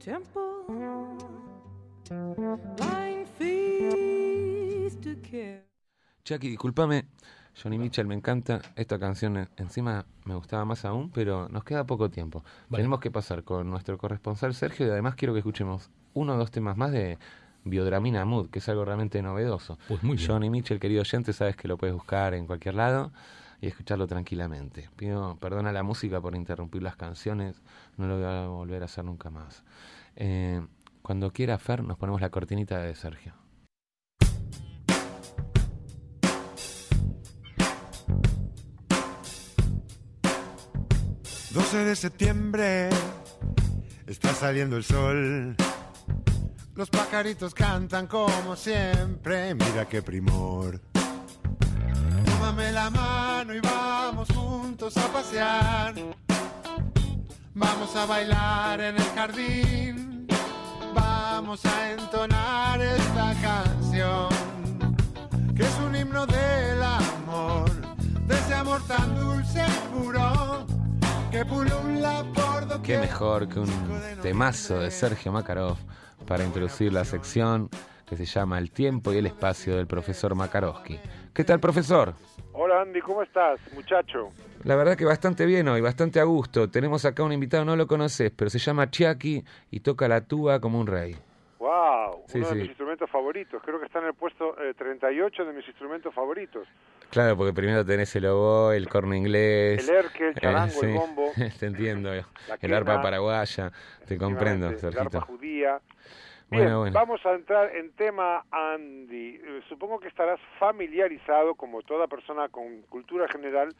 [0.04, 0.42] temple.
[2.76, 5.64] Blind faith to care.
[6.24, 7.06] Chucky, discúlpame,
[7.60, 8.60] Johnny Mitchell me encanta.
[8.74, 12.44] Esta canción encima me gustaba más aún, pero nos queda poco tiempo.
[12.70, 16.50] Tenemos que pasar con nuestro corresponsal Sergio y además quiero que escuchemos uno o dos
[16.50, 17.18] temas más de
[17.64, 19.78] Biodramina Mood, que es algo realmente novedoso.
[19.86, 20.28] Pues muy bien.
[20.28, 23.12] Johnny Mitchell, querido oyente, sabes que lo puedes buscar en cualquier lado
[23.62, 24.90] y escucharlo tranquilamente.
[24.96, 27.62] Pido perdón a la música por interrumpir las canciones,
[27.96, 29.62] no lo voy a volver a hacer nunca más.
[30.16, 30.60] Eh,
[31.00, 33.34] cuando quiera Fer, nos ponemos la cortinita de Sergio.
[41.52, 42.88] 12 de septiembre,
[44.06, 45.54] está saliendo el sol.
[46.74, 50.91] Los pajaritos cantan como siempre, mira qué primor.
[52.42, 55.94] Tómame la mano y vamos juntos a pasear.
[57.54, 60.26] Vamos a bailar en el jardín.
[60.92, 64.28] Vamos a entonar esta canción,
[65.54, 67.70] que es un himno del amor,
[68.26, 70.66] de ese amor tan dulce y puro,
[71.30, 72.82] que pulula por doquier.
[72.82, 73.70] Qué mejor que un
[74.20, 75.76] temazo de Sergio Makarov
[76.26, 77.70] para introducir la sección
[78.12, 81.00] que se llama El tiempo y el espacio del profesor Makarovsky.
[81.32, 82.12] ¿Qué tal, profesor?
[82.52, 84.28] Hola Andy, ¿cómo estás, muchacho?
[84.64, 86.68] La verdad que bastante bien hoy, bastante a gusto.
[86.68, 90.60] Tenemos acá un invitado, no lo conoces, pero se llama Chiaki y toca la tuba
[90.60, 91.16] como un rey.
[91.58, 92.24] ¡Wow!
[92.26, 92.60] Sí, uno de sí.
[92.60, 93.62] mis instrumentos favoritos.
[93.64, 96.68] Creo que está en el puesto eh, 38 de mis instrumentos favoritos.
[97.08, 99.88] Claro, porque primero tenés el oboe, el corno inglés.
[99.88, 101.30] El erque, el charango, el sí, bombo.
[101.58, 102.12] Te entiendo.
[102.12, 102.24] El
[102.60, 103.72] quena, arpa paraguaya.
[104.06, 105.80] Te comprendo, El arpa judía.
[106.52, 106.94] Bien, Bueno, bueno.
[106.94, 109.36] vamos a entrar en tema, Andy.
[109.42, 113.74] Eh, Supongo que estarás familiarizado, como toda persona con cultura general,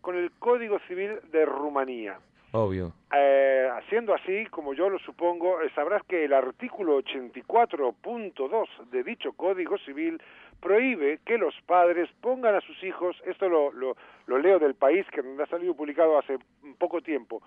[0.00, 2.18] con el Código Civil de Rumanía.
[2.52, 2.92] Obvio.
[3.14, 9.32] Eh, haciendo así, como yo lo supongo, eh, sabrás que el artículo 84.2 de dicho
[9.32, 10.22] Código Civil
[10.60, 13.96] prohíbe que los padres pongan a sus hijos, esto lo, lo,
[14.26, 16.38] lo leo del país que ha salido publicado hace
[16.78, 17.42] poco tiempo,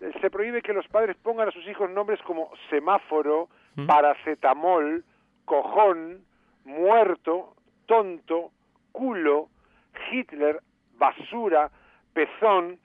[0.00, 3.48] eh, se prohíbe que los padres pongan a sus hijos nombres como semáforo,
[3.86, 5.04] paracetamol,
[5.44, 6.24] cojón,
[6.64, 7.54] muerto,
[7.86, 8.50] tonto,
[8.92, 9.48] culo,
[10.10, 10.60] Hitler,
[10.98, 11.70] basura,
[12.12, 12.78] pezón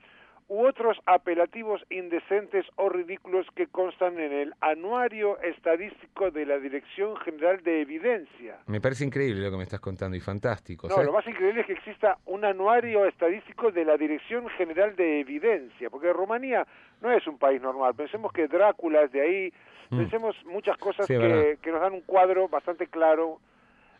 [0.47, 7.15] u otros apelativos indecentes o ridículos que constan en el Anuario Estadístico de la Dirección
[7.17, 8.57] General de Evidencia.
[8.67, 10.87] Me parece increíble lo que me estás contando y fantástico.
[10.87, 11.07] No, ¿sabes?
[11.07, 15.89] lo más increíble es que exista un anuario estadístico de la Dirección General de Evidencia,
[15.89, 16.67] porque Rumanía
[17.03, 17.93] no es un país normal.
[17.93, 19.53] Pensemos que Drácula es de ahí,
[19.89, 19.97] Mm.
[19.99, 23.39] pensemos muchas cosas Sí, que, que nos dan un cuadro bastante claro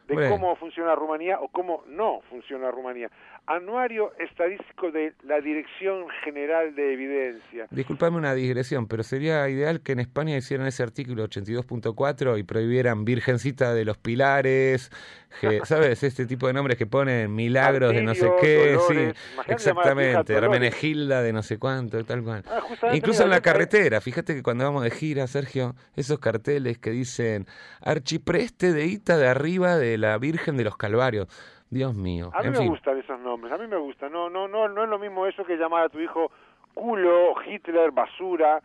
[0.08, 0.30] de Bueno.
[0.32, 3.10] cómo funciona Rumanía o cómo no funciona Rumanía.
[3.46, 7.68] Anuario estadístico de la Dirección General de Evidencia.
[7.72, 13.04] Disculpame una digresión, pero sería ideal que en España hicieran ese artículo 82.4 y prohibieran
[13.04, 14.92] Virgencita de los Pilares,
[15.42, 16.04] que- ¿sabes?
[16.04, 19.16] Este tipo de nombres que ponen milagros de no sé qué, Dolores.
[19.18, 20.34] sí, exactamente.
[20.34, 22.44] Hermenegilda de no sé cuánto, tal cual.
[22.50, 22.62] Ah,
[22.94, 26.92] Incluso en la te- carretera, fíjate que cuando vamos de gira, Sergio, esos carteles que
[26.92, 27.46] dicen
[27.82, 31.28] archipreste de Ita de arriba de la Virgen de los Calvarios.
[31.70, 32.30] Dios mío.
[32.34, 32.68] A mí en me fin.
[32.68, 34.12] gustan esos nombres, a mí me gustan.
[34.12, 36.32] No, no, no, no es lo mismo eso que llamar a tu hijo
[36.74, 38.62] culo, Hitler, basura,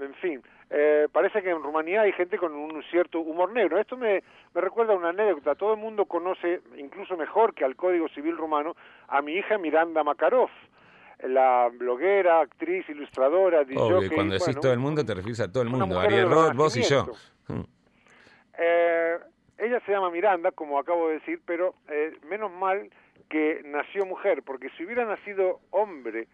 [0.00, 0.42] en fin.
[0.70, 3.78] Eh, parece que en Rumanía hay gente con un cierto humor negro.
[3.78, 4.22] Esto me,
[4.54, 5.54] me recuerda a una anécdota.
[5.54, 8.76] Todo el mundo conoce, incluso mejor que al Código Civil rumano,
[9.08, 10.48] a mi hija Miranda Makarov,
[11.24, 15.62] la bloguera, actriz, ilustradora, Obvio, cuando decís bueno, todo el mundo te refieres a todo
[15.64, 15.98] el mundo.
[15.98, 17.04] Ariel Roth, vos y yo.
[17.48, 17.70] Renacimiento.
[18.62, 19.18] Eh,
[19.60, 22.90] ella se llama Miranda, como acabo de decir, pero eh, menos mal
[23.28, 26.26] que nació mujer, porque si hubiera nacido hombre,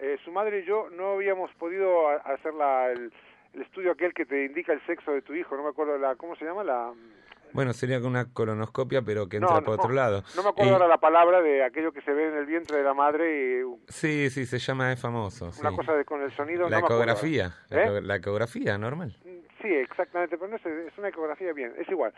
[0.00, 3.12] eh, su madre y yo no habíamos podido hacer la, el-
[3.54, 6.14] el estudio aquel que te indica el sexo de tu hijo, no me acuerdo la,
[6.16, 6.62] ¿cómo se llama?
[6.62, 6.92] La
[7.52, 10.22] Bueno, sería una colonoscopia, pero que entra no, por otro lado.
[10.36, 12.82] No me acuerdo ahora la palabra de aquello que se ve en el vientre de
[12.84, 15.46] la madre y Sí, sí, se llama, es famoso.
[15.60, 15.76] una sí.
[15.76, 16.64] cosa de, con el sonido.
[16.64, 18.02] La no me acuerdo ecografía, la, ¿Eh?
[18.02, 19.16] la ecografía normal.
[19.62, 22.12] Sí, exactamente, pero no es, es una ecografía bien, es igual.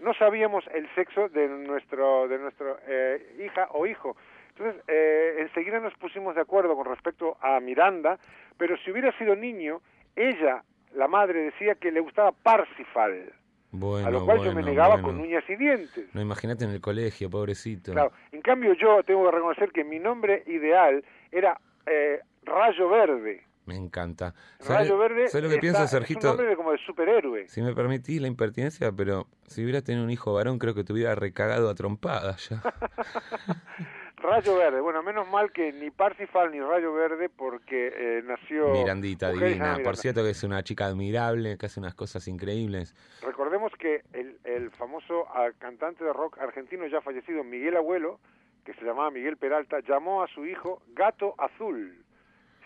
[0.00, 4.16] No sabíamos el sexo de nuestro de nuestro eh, hija o hijo.
[4.50, 8.18] Entonces, eh, enseguida nos pusimos de acuerdo con respecto a Miranda,
[8.58, 9.80] pero si hubiera sido niño,
[10.16, 10.62] ella,
[10.94, 13.32] la madre, decía que le gustaba Parsifal,
[13.70, 15.08] Bueno, a lo cual yo me negaba bueno.
[15.08, 16.14] con uñas y dientes.
[16.14, 17.92] No, imagínate en el colegio, pobrecito.
[17.92, 23.44] Claro, en cambio yo tengo que reconocer que mi nombre ideal era eh, Rayo Verde.
[23.70, 24.34] Me encanta.
[24.58, 27.46] ¿Sabes Rayo Verde ¿sabes lo que está- pienso, es un nombre como de superhéroe.
[27.48, 30.92] Si me permitís la impertinencia, pero si hubieras tenido un hijo varón, creo que te
[30.92, 32.60] hubiera recagado a trompadas ya.
[34.16, 38.70] Rayo Verde, bueno, menos mal que ni Parsifal ni Rayo Verde porque eh, nació...
[38.70, 39.78] Mirandita divina.
[39.84, 42.94] Por cierto que es una chica admirable, que hace unas cosas increíbles.
[43.22, 48.18] Recordemos que el, el famoso ah, cantante de rock argentino ya fallecido, Miguel Abuelo,
[48.64, 52.04] que se llamaba Miguel Peralta, llamó a su hijo Gato Azul.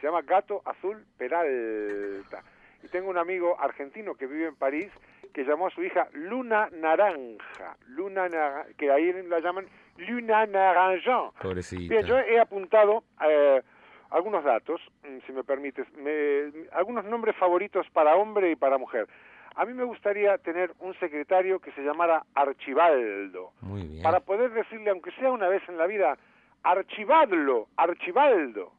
[0.05, 2.42] Se llama Gato Azul Peralta.
[2.82, 4.92] Y tengo un amigo argentino que vive en París
[5.32, 7.74] que llamó a su hija Luna Naranja.
[7.88, 9.64] Luna Nara- que ahí la llaman
[9.96, 11.30] Luna Naranjan.
[11.40, 11.94] Pobrecita.
[11.94, 13.62] Bien, yo he apuntado eh,
[14.11, 14.78] algunos datos,
[15.09, 19.07] mm, si me permites, me- algunos nombres favoritos para hombre y para mujer.
[19.55, 24.02] A mí me gustaría tener un secretario que se llamara Archibaldo, Muy bien.
[24.02, 26.18] para poder decirle, aunque sea una vez en la vida,
[26.62, 28.72] Archivadlo, Archibaldo.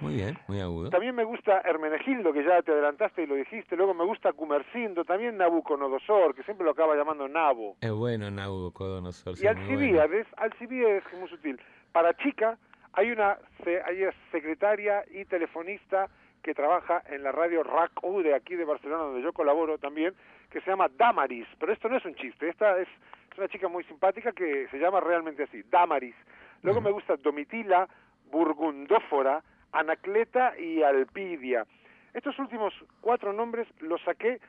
[0.00, 0.90] Muy bien, muy agudo.
[0.90, 3.76] También me gusta Hermenegildo, que ya te adelantaste y lo dijiste.
[3.76, 7.76] Luego me gusta Cumercindo, también Nabucodonosor, que siempre lo acaba llamando Nabo.
[7.80, 9.34] Es bueno Nabucodonosor.
[9.38, 9.60] Y muy bueno.
[9.60, 11.60] Alcibíades, Alcibíades es muy sutil.
[11.92, 12.56] Para chica
[12.92, 13.38] hay una,
[13.84, 16.08] hay una secretaria y telefonista
[16.42, 20.14] que trabaja en la radio RAC-U de aquí de Barcelona, donde yo colaboro también,
[20.50, 21.46] que se llama Damaris.
[21.58, 22.88] Pero esto no es un chiste, esta es,
[23.30, 26.14] es una chica muy simpática que se llama realmente así, Damaris.
[26.62, 27.86] Luego me gusta Domitila,
[28.30, 29.42] Burgundófora,
[29.72, 31.66] Anacleta y Alpidia.
[32.14, 34.40] Estos últimos cuatro nombres los saqué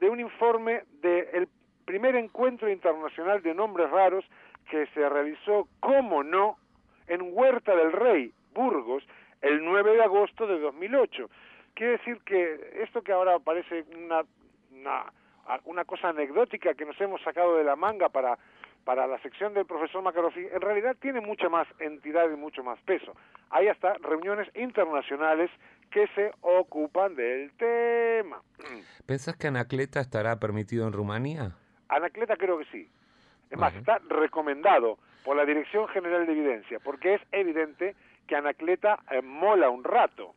[0.00, 1.48] de un informe del
[1.84, 4.24] primer encuentro internacional de nombres raros
[4.70, 6.58] que se realizó, como no,
[7.06, 9.04] en Huerta del Rey, Burgos,
[9.40, 11.30] el 9 de agosto de 2008.
[11.74, 14.22] Quiere decir que esto que ahora parece una,
[14.72, 15.12] una,
[15.64, 18.38] una cosa anecdótica que nos hemos sacado de la manga para,
[18.86, 22.78] para la sección del profesor Macarofi, en realidad tiene mucha más entidad y mucho más
[22.82, 23.16] peso.
[23.50, 25.50] Hay hasta reuniones internacionales
[25.90, 28.40] que se ocupan del tema.
[29.04, 31.50] ¿Pensás que Anacleta estará permitido en Rumanía?
[31.88, 32.88] Anacleta creo que sí.
[33.50, 37.96] Es más, está recomendado por la Dirección General de Evidencia, porque es evidente
[38.28, 40.32] que Anacleta eh, mola un rato.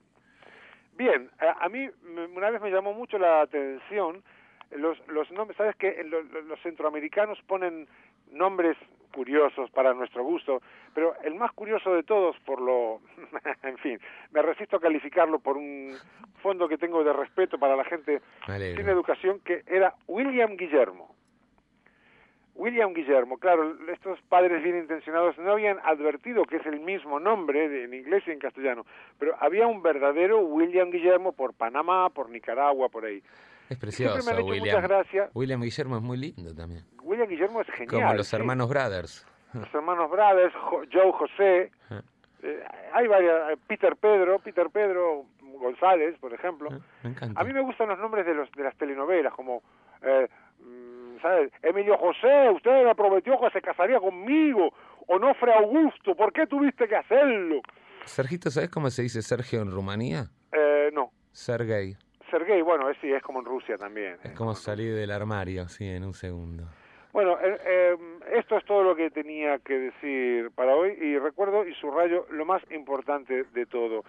[0.97, 4.24] Bien, eh, a mí me- una vez me llamó mucho la atención
[4.72, 7.88] los, los nombres, sabes que los, los centroamericanos ponen
[8.32, 8.78] nombres
[9.13, 10.61] curiosos para nuestro gusto,
[10.93, 13.01] pero el más curioso de todos, por lo,
[13.63, 13.99] en fin,
[14.32, 15.95] me resisto a calificarlo por un
[16.43, 18.22] fondo que tengo de respeto para la gente
[18.78, 21.15] sin educación, que era William Guillermo.
[22.55, 27.70] William Guillermo, claro, estos padres bien intencionados no habían advertido que es el mismo nombre
[27.70, 28.86] de- en inglés y en castellano,
[29.17, 33.24] pero había un verdadero William Guillermo por Panamá, por Nicaragua, por ahí.
[33.70, 34.65] Es Siempre precioso, me han hecho William.
[34.65, 35.30] muchas gracias.
[35.36, 36.84] William Guillermo es muy lindo también.
[37.03, 37.88] William Guillermo es genial.
[38.01, 38.36] Como los sí.
[38.36, 39.28] hermanos Brothers.
[39.53, 42.01] Los hermanos Brothers, Jo- Joe José, Ah.
[42.43, 42.63] eh,
[42.93, 45.26] hay varias, eh, Peter Pedro, Peter Pedro
[45.59, 46.70] González, por ejemplo.
[47.03, 47.39] Me encanta.
[47.39, 49.61] A mí me gustan los nombres de los de las telenovelas, como,
[50.01, 50.28] eh,
[50.61, 51.51] mm, ¿sabes?
[51.61, 54.74] Emilio José, usted me prometió que se casaría conmigo.
[55.07, 57.61] Onofre Augusto, ¿por qué tuviste que hacerlo?
[58.05, 60.26] Sergito, ¿sabes cómo se dice Sergio en Rumanía?
[60.51, 61.95] Eh, no, Sergei.
[62.30, 64.17] Sergei, bueno, es, sí, es como en Rusia también.
[64.23, 66.65] Es como salir del armario, sí, en un segundo.
[67.11, 67.97] Bueno, eh, eh,
[68.34, 72.45] esto es todo lo que tenía que decir para hoy y recuerdo y subrayo lo
[72.45, 74.03] más importante de todo.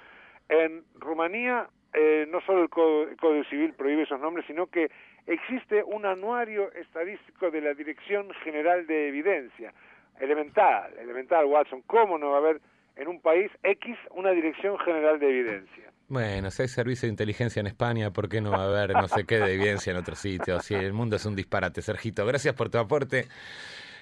[0.48, 4.90] En Rumanía eh, no solo el Código, el Código Civil prohíbe esos nombres, sino que
[5.26, 9.72] existe un anuario estadístico de la Dirección General de Evidencia.
[10.20, 11.82] Elemental, elemental, Watson.
[11.86, 12.60] ¿Cómo no va a haber
[12.96, 15.89] en un país X una Dirección General de Evidencia?
[16.10, 19.06] Bueno, si hay servicio de inteligencia en España, ¿por qué no va a haber no
[19.08, 20.60] sé qué de evidencia en otro sitio?
[20.60, 22.26] Si el mundo es un disparate, Sergito.
[22.26, 23.28] Gracias por tu aporte.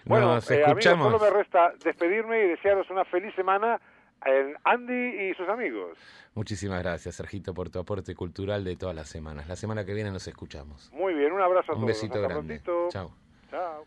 [0.06, 1.12] Bueno, Nos eh, amigos, escuchamos.
[1.12, 3.78] solo me resta despedirme y desearos una feliz semana
[4.24, 5.98] en Andy y sus amigos.
[6.34, 9.46] Muchísimas gracias, Sergito, por tu aporte cultural de todas las semanas.
[9.46, 10.90] La semana que viene nos escuchamos.
[10.94, 11.88] Muy bien, un abrazo a Un todos.
[11.88, 12.60] besito Hasta grande.
[12.60, 12.88] prontito.
[12.90, 13.14] Chao.
[13.50, 13.84] Chao.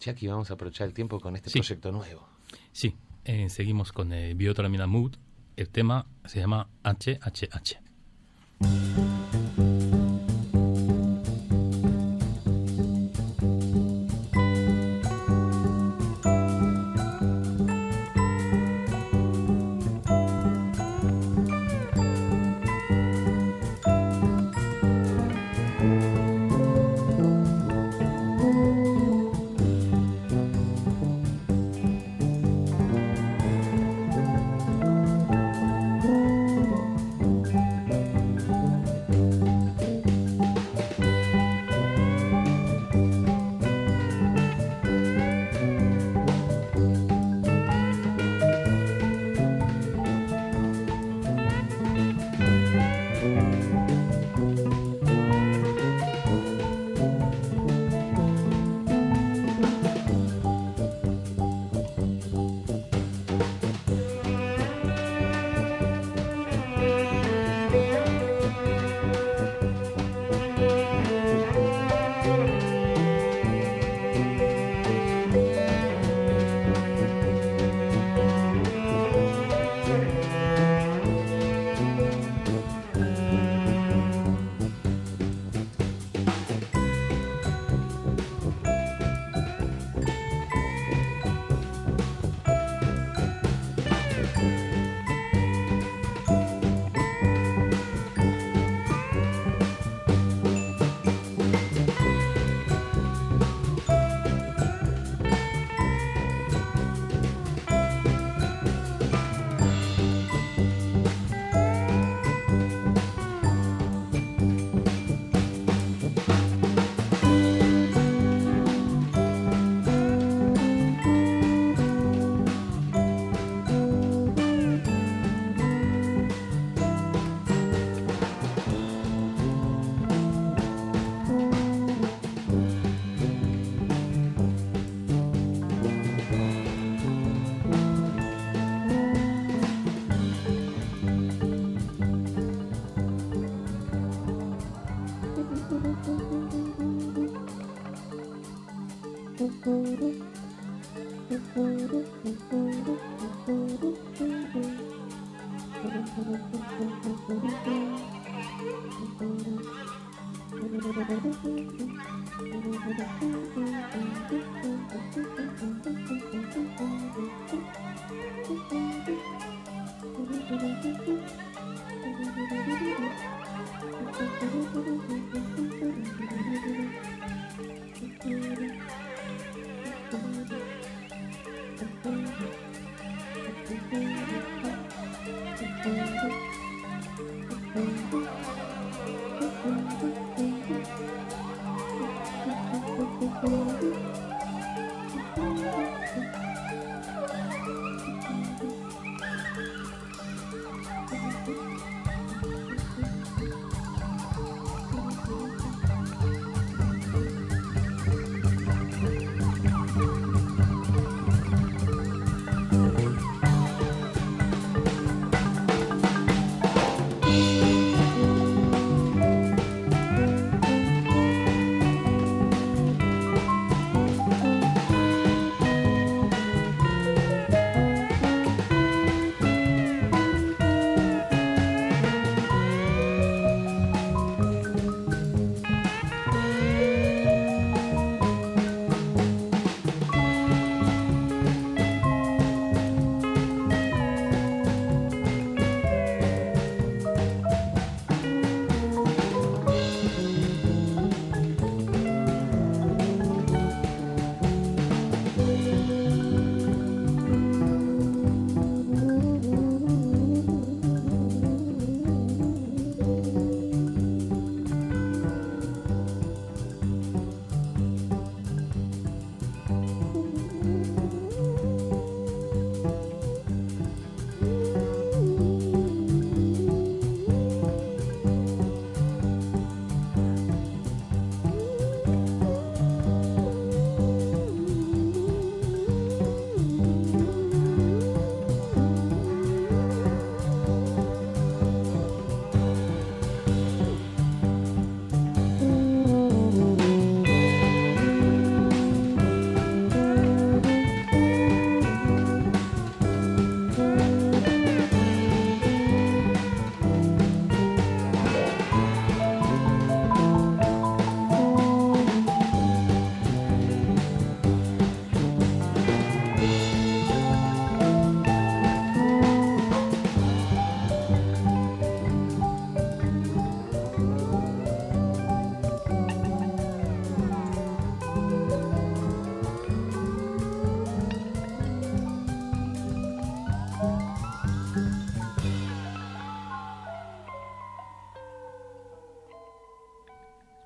[0.00, 1.58] Jackie, vamos a aprovechar el tiempo con este Sí.
[1.58, 2.26] proyecto nuevo.
[2.72, 5.16] Sí, eh, seguimos con eh, Biotolamina Mood.
[5.56, 7.83] El tema se llama HHH.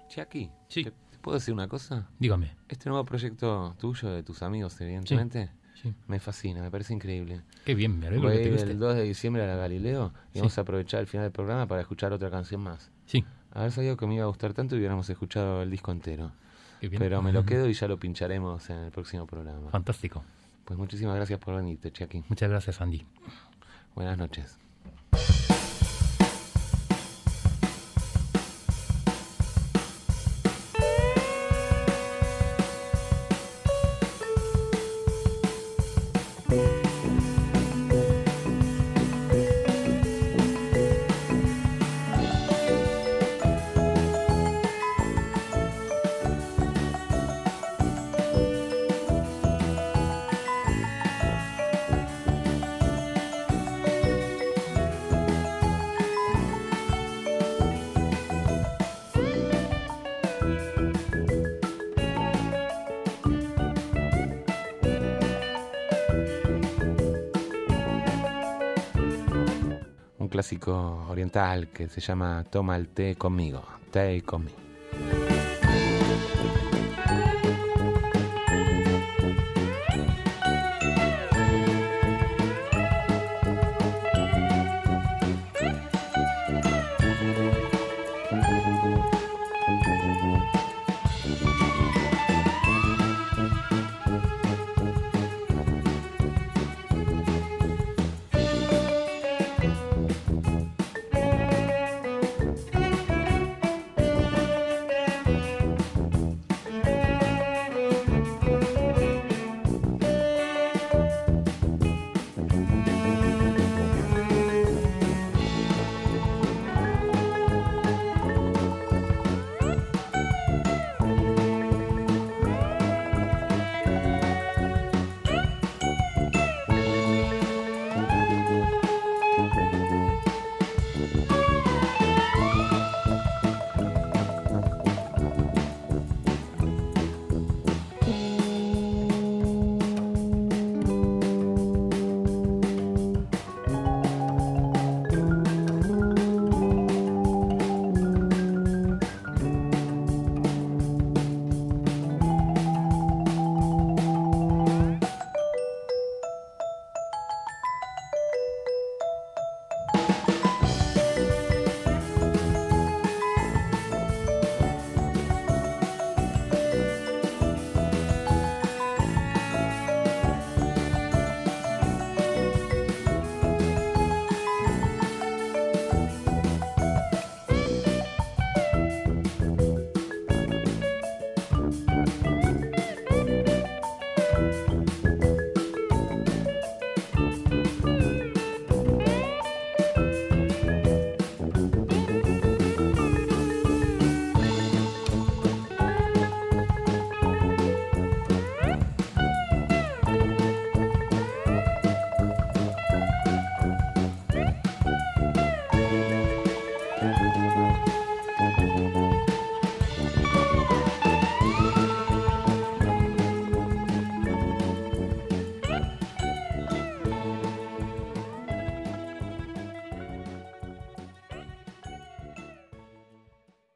[0.08, 0.84] Chiaki, Sí.
[0.84, 0.92] ¿te,
[1.22, 2.08] puedo decir una cosa?
[2.18, 2.54] Dígame.
[2.68, 5.50] Este nuevo proyecto tuyo, de tus amigos, evidentemente,
[5.82, 5.92] sí.
[6.06, 7.42] me fascina, me parece increíble.
[7.64, 8.70] Qué bien, me alegro Voy que a te ir guste.
[8.72, 11.66] el 2 de diciembre a la Galileo y vamos a aprovechar el final del programa
[11.66, 12.90] para escuchar otra canción más.
[13.06, 13.24] Sí.
[13.52, 16.32] Haber sabido que me iba a gustar tanto y hubiéramos escuchado el disco entero.
[16.80, 17.00] Qué bien.
[17.00, 19.70] Pero me lo quedo y ya lo pincharemos en el próximo programa.
[19.70, 20.22] Fantástico.
[20.64, 22.24] Pues muchísimas gracias por venirte, Chiaki.
[22.28, 23.04] Muchas gracias, Andy.
[23.94, 24.58] Buenas noches.
[71.68, 73.62] Que se llama Toma el té conmigo.
[73.90, 74.57] Té conmigo.